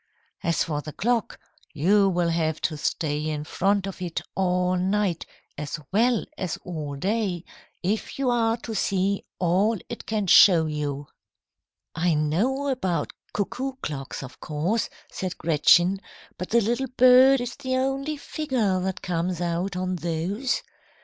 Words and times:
As 0.41 0.63
for 0.63 0.81
the 0.81 0.93
clock, 0.93 1.39
you 1.75 2.09
will 2.09 2.29
have 2.29 2.59
to 2.61 2.75
stay 2.75 3.29
in 3.29 3.43
front 3.43 3.85
of 3.85 4.01
it 4.01 4.19
all 4.33 4.75
night 4.75 5.27
as 5.59 5.79
well 5.91 6.25
as 6.39 6.57
all 6.63 6.95
day, 6.95 7.45
if 7.83 8.17
you 8.17 8.31
are 8.31 8.57
to 8.63 8.73
see 8.73 9.23
all 9.37 9.77
it 9.89 10.07
can 10.07 10.25
show 10.25 10.65
you." 10.65 11.05
"I 11.93 12.15
know 12.15 12.69
about 12.69 13.13
cuckoo 13.31 13.73
clocks, 13.83 14.23
of 14.23 14.39
course," 14.39 14.89
said 15.11 15.37
Gretchen, 15.37 15.99
"but 16.35 16.49
the 16.49 16.61
little 16.61 16.89
bird 16.97 17.39
is 17.39 17.55
the 17.55 17.77
only 17.77 18.17
figure 18.17 18.79
that 18.79 19.03
comes 19.03 19.39
out 19.39 19.75
on 19.75 19.97
those. 19.97 20.63